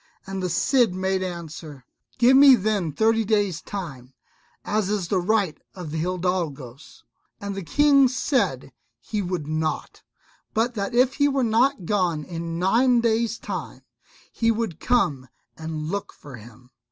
[0.25, 1.85] And the Cid made answer,
[2.17, 4.15] "Give me then thirty days' time,
[4.65, 7.03] as is the right of the hidalgos";
[7.39, 10.01] and the King said he would not,
[10.55, 13.83] but that if he were not gone in nine days' time
[14.31, 16.71] he would come and look for him.